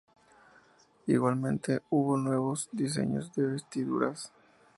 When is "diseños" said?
2.71-3.31